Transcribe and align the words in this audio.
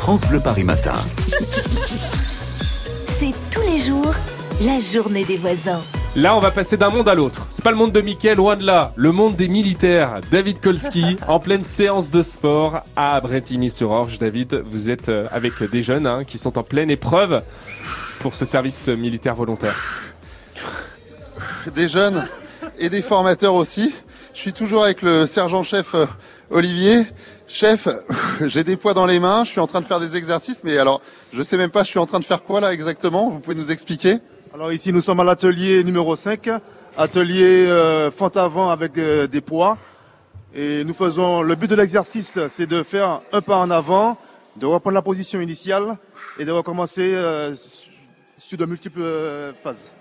France 0.00 0.26
Bleu 0.26 0.40
Paris 0.40 0.64
Matin. 0.64 0.94
C'est 3.06 3.34
tous 3.50 3.60
les 3.60 3.78
jours 3.78 4.14
la 4.62 4.80
journée 4.80 5.26
des 5.26 5.36
voisins. 5.36 5.82
Là, 6.16 6.34
on 6.34 6.40
va 6.40 6.50
passer 6.50 6.78
d'un 6.78 6.88
monde 6.88 7.06
à 7.06 7.14
l'autre. 7.14 7.46
C'est 7.50 7.62
pas 7.62 7.70
le 7.70 7.76
monde 7.76 7.92
de 7.92 8.00
Mickaël, 8.00 8.38
loin 8.38 8.56
de 8.56 8.64
là. 8.64 8.94
Le 8.96 9.12
monde 9.12 9.36
des 9.36 9.46
militaires. 9.46 10.22
David 10.30 10.60
Kolski, 10.60 11.18
en 11.28 11.38
pleine 11.38 11.64
séance 11.64 12.10
de 12.10 12.22
sport 12.22 12.80
à 12.96 13.20
Bretigny-sur-Orge. 13.20 14.18
David, 14.18 14.62
vous 14.70 14.88
êtes 14.88 15.10
euh, 15.10 15.28
avec 15.32 15.62
des 15.70 15.82
jeunes 15.82 16.06
hein, 16.06 16.24
qui 16.24 16.38
sont 16.38 16.56
en 16.56 16.62
pleine 16.62 16.90
épreuve 16.90 17.42
pour 18.20 18.34
ce 18.34 18.46
service 18.46 18.88
militaire 18.88 19.34
volontaire. 19.34 19.76
Des 21.74 21.88
jeunes 21.88 22.26
et 22.78 22.88
des 22.88 23.02
formateurs 23.02 23.54
aussi. 23.54 23.94
Je 24.32 24.40
suis 24.40 24.54
toujours 24.54 24.84
avec 24.84 25.02
le 25.02 25.26
sergent-chef 25.26 25.94
euh, 25.94 26.06
Olivier. 26.50 27.06
Chef, 27.46 27.88
j'ai 28.40 28.64
des 28.64 28.76
poids 28.76 28.94
dans 28.94 29.06
les 29.06 29.20
mains, 29.20 29.44
je 29.44 29.50
suis 29.50 29.60
en 29.60 29.66
train 29.66 29.80
de 29.80 29.86
faire 29.86 30.00
des 30.00 30.16
exercices, 30.16 30.62
mais 30.64 30.78
alors, 30.78 31.00
je 31.32 31.42
sais 31.42 31.56
même 31.56 31.70
pas, 31.70 31.84
je 31.84 31.88
suis 31.88 31.98
en 31.98 32.06
train 32.06 32.18
de 32.18 32.24
faire 32.24 32.42
quoi 32.42 32.60
là 32.60 32.72
exactement? 32.72 33.30
Vous 33.30 33.38
pouvez 33.38 33.56
nous 33.56 33.70
expliquer? 33.70 34.18
Alors 34.52 34.72
ici, 34.72 34.92
nous 34.92 35.00
sommes 35.00 35.20
à 35.20 35.24
l'atelier 35.24 35.84
numéro 35.84 36.16
5, 36.16 36.50
atelier 36.96 37.66
euh, 37.66 38.10
fente 38.10 38.36
avant 38.36 38.70
avec 38.70 38.98
euh, 38.98 39.26
des 39.26 39.40
poids. 39.40 39.78
Et 40.54 40.82
nous 40.82 40.94
faisons, 40.94 41.42
le 41.42 41.54
but 41.54 41.70
de 41.70 41.76
l'exercice, 41.76 42.38
c'est 42.48 42.66
de 42.66 42.82
faire 42.82 43.22
un 43.32 43.40
pas 43.40 43.58
en 43.58 43.70
avant, 43.70 44.18
de 44.56 44.66
reprendre 44.66 44.94
la 44.94 45.02
position 45.02 45.40
initiale 45.40 45.96
et 46.38 46.44
de 46.44 46.50
recommencer 46.50 47.14
euh, 47.14 47.54
sur 48.36 48.58
de 48.58 48.64
multiples 48.64 49.02
euh, 49.02 49.52
phases. 49.62 49.92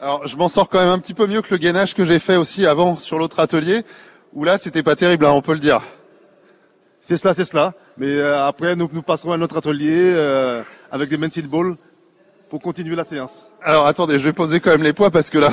Alors, 0.00 0.26
je 0.26 0.36
m'en 0.36 0.48
sors 0.48 0.68
quand 0.68 0.80
même 0.80 0.88
un 0.88 0.98
petit 0.98 1.14
peu 1.14 1.26
mieux 1.26 1.40
que 1.42 1.52
le 1.52 1.58
gainage 1.58 1.94
que 1.94 2.04
j'ai 2.04 2.18
fait 2.18 2.36
aussi 2.36 2.66
avant 2.66 2.96
sur 2.96 3.18
l'autre 3.18 3.38
atelier, 3.38 3.84
où 4.34 4.44
là, 4.44 4.58
c'était 4.58 4.82
pas 4.82 4.96
terrible, 4.96 5.24
hein, 5.26 5.32
on 5.32 5.42
peut 5.42 5.54
le 5.54 5.60
dire. 5.60 5.80
C'est 7.00 7.16
cela, 7.16 7.34
c'est 7.34 7.44
cela. 7.44 7.72
Mais 7.96 8.08
euh, 8.08 8.46
après, 8.46 8.74
nous, 8.76 8.88
nous 8.92 9.02
passerons 9.02 9.32
à 9.32 9.38
notre 9.38 9.58
atelier 9.58 9.92
euh, 9.92 10.62
avec 10.90 11.08
des 11.08 11.16
men's 11.16 11.38
ball 11.38 11.76
pour 12.48 12.60
continuer 12.60 12.96
la 12.96 13.04
séance. 13.04 13.50
Alors, 13.62 13.86
attendez, 13.86 14.18
je 14.18 14.24
vais 14.24 14.32
poser 14.32 14.60
quand 14.60 14.70
même 14.70 14.82
les 14.82 14.92
poids 14.92 15.10
parce 15.10 15.30
que 15.30 15.38
là, 15.38 15.52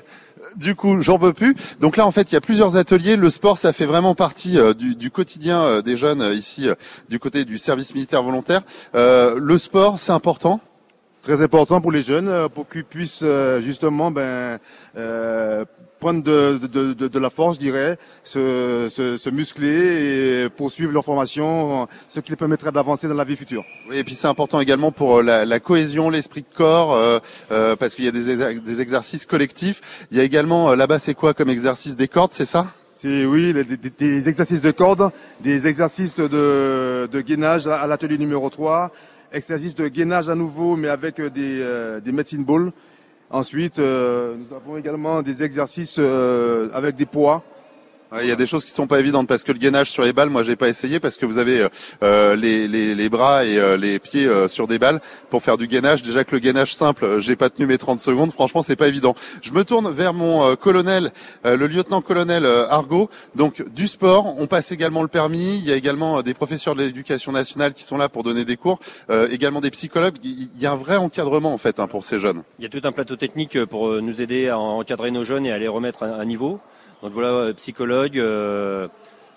du 0.56 0.74
coup, 0.74 1.00
j'en 1.00 1.18
peux 1.18 1.32
plus. 1.32 1.54
Donc 1.78 1.96
là, 1.96 2.06
en 2.06 2.10
fait, 2.10 2.32
il 2.32 2.34
y 2.34 2.38
a 2.38 2.40
plusieurs 2.40 2.76
ateliers. 2.76 3.16
Le 3.16 3.30
sport, 3.30 3.58
ça 3.58 3.72
fait 3.72 3.86
vraiment 3.86 4.14
partie 4.14 4.58
euh, 4.58 4.74
du, 4.74 4.94
du 4.94 5.10
quotidien 5.10 5.80
des 5.82 5.96
jeunes 5.96 6.22
ici, 6.34 6.68
du 7.08 7.20
côté 7.20 7.44
du 7.44 7.58
service 7.58 7.94
militaire 7.94 8.22
volontaire. 8.22 8.62
Euh, 8.96 9.38
le 9.38 9.58
sport, 9.58 10.00
c'est 10.00 10.12
important. 10.12 10.60
Très 11.28 11.42
important 11.42 11.82
pour 11.82 11.92
les 11.92 12.00
jeunes, 12.00 12.26
euh, 12.28 12.48
pour 12.48 12.66
qu'ils 12.66 12.86
puissent 12.86 13.20
euh, 13.22 13.60
justement 13.60 14.10
ben, 14.10 14.58
euh, 14.96 15.66
prendre 16.00 16.22
de, 16.22 16.56
de, 16.56 16.94
de, 16.94 17.06
de 17.06 17.18
la 17.18 17.28
force, 17.28 17.56
je 17.56 17.60
dirais, 17.60 17.98
se, 18.24 18.86
se, 18.88 19.18
se 19.18 19.28
muscler 19.28 20.44
et 20.44 20.48
poursuivre 20.48 20.90
leur 20.90 21.04
formation, 21.04 21.86
ce 22.08 22.20
qui 22.20 22.30
les 22.30 22.36
permettra 22.36 22.70
d'avancer 22.70 23.08
dans 23.08 23.14
la 23.14 23.24
vie 23.24 23.36
future. 23.36 23.62
Oui, 23.90 23.98
et 23.98 24.04
puis 24.04 24.14
c'est 24.14 24.26
important 24.26 24.58
également 24.58 24.90
pour 24.90 25.18
euh, 25.18 25.22
la, 25.22 25.44
la 25.44 25.60
cohésion, 25.60 26.08
l'esprit 26.08 26.40
de 26.40 26.56
corps, 26.56 26.94
euh, 26.94 27.18
euh, 27.52 27.76
parce 27.76 27.94
qu'il 27.94 28.06
y 28.06 28.08
a 28.08 28.10
des, 28.10 28.54
des 28.60 28.80
exercices 28.80 29.26
collectifs. 29.26 30.06
Il 30.10 30.16
y 30.16 30.20
a 30.20 30.24
également, 30.24 30.74
là-bas, 30.74 30.98
c'est 30.98 31.12
quoi 31.12 31.34
comme 31.34 31.50
exercice 31.50 31.94
des 31.94 32.08
cordes, 32.08 32.30
c'est 32.32 32.46
ça? 32.46 32.68
C'est 32.94 33.26
oui, 33.26 33.52
des, 33.52 33.64
des- 33.64 33.76
des 33.90 34.28
exercices 34.30 34.62
de 34.62 34.70
corde, 34.70 35.10
des 35.40 35.66
exercices 35.66 36.16
de, 36.16 37.06
de 37.06 37.20
gainage 37.20 37.66
à, 37.66 37.82
à 37.82 37.86
l'atelier 37.86 38.16
numéro 38.16 38.48
3, 38.48 38.90
exercices 39.32 39.74
de 39.74 39.88
gainage 39.88 40.28
à 40.28 40.34
nouveau, 40.34 40.76
mais 40.76 40.88
avec 40.88 41.20
euh, 41.20 41.30
des, 41.30 41.60
euh, 41.60 42.00
des 42.00 42.12
medicine 42.12 42.44
balls. 42.44 42.72
Ensuite, 43.30 43.78
euh, 43.78 44.36
nous 44.36 44.56
avons 44.56 44.78
également 44.78 45.20
des 45.22 45.42
exercices 45.42 45.96
euh, 45.98 46.70
avec 46.72 46.96
des 46.96 47.04
poids. 47.04 47.44
Il 48.22 48.26
y 48.26 48.32
a 48.32 48.36
des 48.36 48.46
choses 48.46 48.64
qui 48.64 48.70
sont 48.70 48.86
pas 48.86 49.00
évidentes 49.00 49.28
parce 49.28 49.44
que 49.44 49.52
le 49.52 49.58
gainage 49.58 49.90
sur 49.90 50.02
les 50.02 50.14
balles, 50.14 50.30
moi 50.30 50.42
j'ai 50.42 50.56
pas 50.56 50.70
essayé 50.70 50.98
parce 50.98 51.18
que 51.18 51.26
vous 51.26 51.36
avez 51.36 51.60
euh, 51.60 51.68
euh, 52.02 52.36
les, 52.36 52.66
les, 52.66 52.94
les 52.94 53.08
bras 53.10 53.44
et 53.44 53.58
euh, 53.58 53.76
les 53.76 53.98
pieds 53.98 54.26
euh, 54.26 54.48
sur 54.48 54.66
des 54.66 54.78
balles 54.78 55.00
pour 55.28 55.42
faire 55.42 55.58
du 55.58 55.66
gainage. 55.66 56.02
Déjà 56.02 56.24
que 56.24 56.32
le 56.32 56.38
gainage 56.38 56.74
simple, 56.74 57.04
euh, 57.04 57.20
j'ai 57.20 57.36
pas 57.36 57.50
tenu 57.50 57.66
mes 57.66 57.76
30 57.76 58.00
secondes. 58.00 58.32
Franchement, 58.32 58.62
c'est 58.62 58.76
pas 58.76 58.88
évident. 58.88 59.14
Je 59.42 59.52
me 59.52 59.62
tourne 59.62 59.90
vers 59.90 60.14
mon 60.14 60.42
euh, 60.42 60.56
colonel, 60.56 61.12
le 61.44 61.66
lieutenant-colonel 61.66 62.46
Argo. 62.46 63.10
Donc 63.34 63.62
du 63.74 63.86
sport, 63.86 64.40
on 64.40 64.46
passe 64.46 64.72
également 64.72 65.02
le 65.02 65.08
permis. 65.08 65.58
Il 65.58 65.68
y 65.68 65.72
a 65.72 65.76
également 65.76 66.22
des 66.22 66.32
professeurs 66.32 66.74
de 66.74 66.80
l'éducation 66.80 67.32
nationale 67.32 67.74
qui 67.74 67.82
sont 67.82 67.98
là 67.98 68.08
pour 68.08 68.22
donner 68.22 68.46
des 68.46 68.56
cours. 68.56 68.78
Également 69.30 69.60
des 69.60 69.70
psychologues. 69.70 70.16
Il 70.24 70.48
y 70.58 70.66
a 70.66 70.72
un 70.72 70.76
vrai 70.76 70.96
encadrement 70.96 71.52
en 71.52 71.58
fait 71.58 71.78
hein, 71.78 71.86
pour 71.86 72.04
ces 72.04 72.18
jeunes. 72.18 72.42
Il 72.58 72.62
y 72.62 72.66
a 72.66 72.70
tout 72.70 72.80
un 72.84 72.92
plateau 72.92 73.16
technique 73.16 73.64
pour 73.66 74.00
nous 74.00 74.22
aider 74.22 74.48
à 74.48 74.58
encadrer 74.58 75.10
nos 75.10 75.24
jeunes 75.24 75.46
et 75.46 75.52
à 75.52 75.58
les 75.58 75.68
remettre 75.68 76.04
à 76.04 76.24
niveau. 76.24 76.60
Donc 77.02 77.12
voilà, 77.12 77.28
euh, 77.28 77.52
psychologues, 77.52 78.18
euh, 78.18 78.88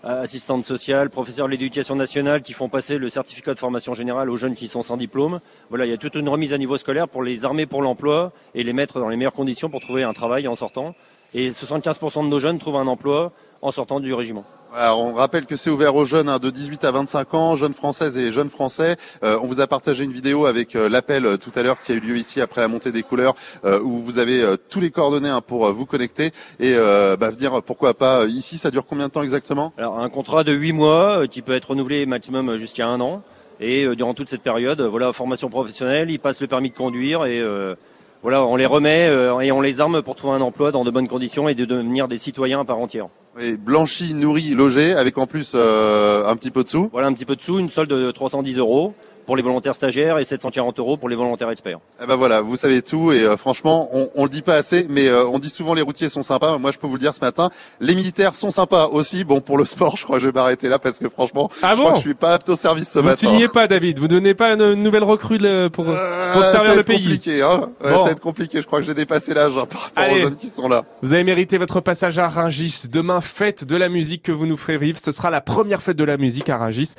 assistantes 0.03 0.65
sociales, 0.65 1.11
professeurs 1.11 1.45
de 1.45 1.51
l'éducation 1.51 1.95
nationale 1.95 2.41
qui 2.41 2.53
font 2.53 2.69
passer 2.69 2.97
le 2.97 3.07
certificat 3.07 3.53
de 3.53 3.59
formation 3.59 3.93
générale 3.93 4.31
aux 4.31 4.37
jeunes 4.37 4.55
qui 4.55 4.67
sont 4.67 4.81
sans 4.81 4.97
diplôme. 4.97 5.39
Voilà, 5.69 5.85
il 5.85 5.91
y 5.91 5.93
a 5.93 5.97
toute 5.97 6.15
une 6.15 6.27
remise 6.27 6.53
à 6.53 6.57
niveau 6.57 6.77
scolaire 6.77 7.07
pour 7.07 7.21
les 7.21 7.45
armer 7.45 7.67
pour 7.67 7.83
l'emploi 7.83 8.31
et 8.55 8.63
les 8.63 8.73
mettre 8.73 8.99
dans 8.99 9.09
les 9.09 9.17
meilleures 9.17 9.33
conditions 9.33 9.69
pour 9.69 9.81
trouver 9.81 10.01
un 10.03 10.13
travail 10.13 10.47
en 10.47 10.55
sortant. 10.55 10.95
Et 11.35 11.51
75% 11.51 12.23
de 12.23 12.29
nos 12.29 12.39
jeunes 12.39 12.57
trouvent 12.57 12.77
un 12.77 12.87
emploi 12.87 13.31
en 13.61 13.71
sortant 13.71 13.99
du 13.99 14.13
régiment. 14.13 14.45
Alors, 14.73 15.01
on 15.01 15.13
rappelle 15.13 15.45
que 15.45 15.57
c'est 15.57 15.69
ouvert 15.69 15.95
aux 15.95 16.05
jeunes 16.05 16.29
hein, 16.29 16.39
de 16.39 16.49
18 16.49 16.85
à 16.85 16.91
25 16.91 17.33
ans, 17.33 17.55
jeunes 17.57 17.73
françaises 17.73 18.17
et 18.17 18.31
jeunes 18.31 18.49
français. 18.49 18.95
Euh, 19.21 19.37
on 19.43 19.47
vous 19.47 19.59
a 19.59 19.67
partagé 19.67 20.05
une 20.05 20.13
vidéo 20.13 20.45
avec 20.45 20.77
euh, 20.77 20.87
l'appel 20.87 21.25
euh, 21.25 21.35
tout 21.35 21.51
à 21.55 21.61
l'heure 21.61 21.77
qui 21.77 21.91
a 21.91 21.95
eu 21.95 21.99
lieu 21.99 22.15
ici 22.17 22.39
après 22.39 22.61
la 22.61 22.69
montée 22.69 22.93
des 22.93 23.03
couleurs, 23.03 23.35
euh, 23.65 23.81
où 23.81 23.97
vous 23.97 24.17
avez 24.17 24.45
tous 24.69 24.79
les 24.79 24.89
coordonnées 24.89 25.27
hein, 25.29 25.41
pour 25.45 25.69
vous 25.73 25.85
connecter 25.85 26.27
et 26.59 26.73
euh, 26.75 27.17
bah, 27.17 27.31
venir, 27.31 27.61
pourquoi 27.63 27.93
pas, 27.93 28.25
ici. 28.27 28.57
Ça 28.57 28.71
dure 28.71 28.85
combien 28.85 29.07
de 29.07 29.11
temps 29.11 29.23
exactement? 29.23 29.73
Alors 29.77 29.99
un 29.99 30.09
contrat 30.09 30.45
de 30.45 30.53
8 30.53 30.71
mois 30.71 31.27
qui 31.27 31.41
peut 31.41 31.53
être 31.53 31.71
renouvelé 31.71 32.05
maximum 32.05 32.55
jusqu'à 32.55 32.87
un 32.87 33.01
an. 33.01 33.23
Et 33.61 33.85
euh, 33.85 33.95
durant 33.95 34.15
toute 34.15 34.27
cette 34.27 34.41
période, 34.41 34.81
voilà, 34.81 35.13
formation 35.13 35.49
professionnelle, 35.49 36.09
ils 36.09 36.19
passent 36.19 36.41
le 36.41 36.47
permis 36.47 36.71
de 36.71 36.75
conduire 36.75 37.25
et 37.25 37.39
euh, 37.39 37.75
voilà, 38.21 38.43
on 38.43 38.55
les 38.55 38.67
remet 38.67 39.07
euh, 39.07 39.39
et 39.39 39.51
on 39.51 39.61
les 39.61 39.81
arme 39.81 40.03
pour 40.03 40.15
trouver 40.15 40.35
un 40.35 40.41
emploi 40.41 40.71
dans 40.71 40.83
de 40.83 40.91
bonnes 40.91 41.07
conditions 41.07 41.49
et 41.49 41.55
de 41.55 41.65
devenir 41.65 42.07
des 42.07 42.19
citoyens 42.19 42.59
à 42.59 42.65
part 42.65 42.77
entière. 42.77 43.07
Et 43.39 43.57
Blanchi, 43.57 44.13
nourri, 44.13 44.49
logé, 44.49 44.93
avec 44.93 45.17
en 45.17 45.25
plus 45.25 45.53
euh, 45.55 46.27
un 46.27 46.35
petit 46.35 46.51
peu 46.51 46.63
de 46.63 46.69
sous. 46.69 46.89
Voilà 46.91 47.07
un 47.07 47.13
petit 47.13 47.25
peu 47.25 47.35
de 47.35 47.41
sous, 47.41 47.57
une 47.57 47.71
solde 47.71 47.89
de 47.89 48.11
310 48.11 48.57
euros 48.59 48.93
pour 49.25 49.35
les 49.35 49.43
volontaires 49.43 49.75
stagiaires 49.75 50.17
et 50.19 50.25
740 50.25 50.79
euros 50.79 50.97
pour 50.97 51.09
les 51.09 51.15
volontaires 51.15 51.49
experts. 51.49 51.79
Eh 52.01 52.05
ben 52.07 52.15
voilà, 52.15 52.41
vous 52.41 52.55
savez 52.55 52.81
tout 52.81 53.11
et 53.11 53.23
euh, 53.23 53.37
franchement, 53.37 53.89
on, 53.93 54.09
on 54.15 54.23
le 54.23 54.29
dit 54.29 54.41
pas 54.41 54.55
assez, 54.55 54.85
mais 54.89 55.07
euh, 55.07 55.25
on 55.27 55.39
dit 55.39 55.49
souvent 55.49 55.73
les 55.73 55.81
routiers 55.81 56.09
sont 56.09 56.23
sympas. 56.23 56.57
Moi, 56.57 56.71
je 56.71 56.77
peux 56.79 56.87
vous 56.87 56.95
le 56.95 56.99
dire 56.99 57.13
ce 57.13 57.21
matin, 57.21 57.49
les 57.79 57.95
militaires 57.95 58.35
sont 58.35 58.49
sympas 58.51 58.87
aussi. 58.87 59.23
Bon, 59.23 59.41
pour 59.41 59.57
le 59.57 59.65
sport, 59.65 59.97
je 59.97 60.03
crois 60.03 60.17
que 60.17 60.23
je 60.23 60.27
vais 60.29 60.33
m'arrêter 60.33 60.67
là 60.69 60.79
parce 60.79 60.99
que 60.99 61.09
franchement, 61.09 61.49
Ah 61.61 61.73
je 61.75 61.79
crois 61.79 61.91
que 61.91 61.97
je 61.97 62.01
suis 62.01 62.13
pas 62.13 62.33
apte 62.33 62.49
au 62.49 62.55
service 62.55 62.89
ce 62.89 62.99
Vous 62.99 63.05
matin. 63.05 63.17
signez 63.17 63.47
pas, 63.47 63.67
David. 63.67 63.99
Vous 63.99 64.07
donnez 64.07 64.33
pas 64.33 64.53
une 64.53 64.73
nouvelle 64.75 65.03
recrue 65.03 65.37
de- 65.37 65.67
pour, 65.67 65.85
Euh, 65.89 66.33
pour 66.33 66.43
ça 66.43 66.51
servir 66.51 66.69
va 66.69 66.73
le 66.75 66.79
être 66.81 66.87
pays. 66.87 67.01
compliqué, 67.03 67.41
hein. 67.41 67.69
Ouais, 67.83 67.91
Bon. 67.91 67.97
Ça 67.99 68.05
va 68.05 68.11
être 68.11 68.19
compliqué. 68.21 68.61
Je 68.61 68.67
crois 68.67 68.79
que 68.79 68.85
j'ai 68.85 68.93
dépassé 68.93 69.33
l'âge 69.33 69.53
hein, 69.57 69.65
par 69.65 69.81
rapport 69.81 70.03
Allez. 70.03 70.15
aux 70.15 70.21
jeunes 70.27 70.35
qui 70.35 70.47
sont 70.49 70.67
là. 70.67 70.83
Vous 71.01 71.13
avez 71.13 71.23
mérité 71.23 71.57
votre 71.57 71.79
passage 71.81 72.17
à 72.19 72.27
Rungis. 72.27 72.83
Demain, 72.91 73.21
fête 73.21 73.63
de 73.65 73.75
la 73.75 73.89
musique 73.89 74.23
que 74.23 74.31
vous 74.31 74.45
nous 74.45 74.57
ferez 74.57 74.77
vivre. 74.77 74.97
Ce 74.97 75.11
sera 75.11 75.29
la 75.29 75.41
première 75.41 75.81
fête 75.81 75.97
de 75.97 76.03
la 76.03 76.17
musique 76.17 76.49
à 76.49 76.57
Rungis. 76.57 76.91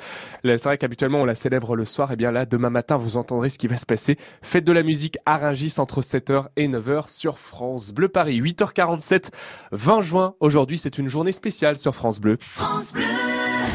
C'est 0.43 0.63
vrai 0.63 0.77
qu'habituellement, 0.77 1.21
on 1.21 1.25
la 1.25 1.35
célèbre 1.35 1.75
le 1.75 1.85
soir. 1.85 2.11
Et 2.13 2.15
bien 2.15 2.31
là, 2.31 2.45
demain 2.45 2.69
matin, 2.69 2.95
vous 2.97 3.17
entendrez 3.17 3.49
ce 3.49 3.57
qui 3.57 3.67
va 3.67 3.75
se 3.75 3.87
passer. 3.87 4.17
Fête 4.43 4.63
de 4.63 4.71
la 4.71 4.83
musique 4.83 5.17
à 5.25 5.37
Rungis 5.37 5.73
entre 5.79 6.01
7h 6.01 6.45
et 6.55 6.67
9h 6.67 7.09
sur 7.09 7.39
France 7.39 7.91
Bleu 7.91 8.07
Paris. 8.07 8.39
8h47, 8.39 9.31
20 9.71 10.01
juin. 10.01 10.35
Aujourd'hui, 10.39 10.77
c'est 10.77 10.99
une 10.99 11.07
journée 11.07 11.31
spéciale 11.31 11.75
sur 11.75 11.95
France 11.95 12.19
Bleu. 12.19 12.37
France 12.39 12.93
Bleu. 12.93 13.32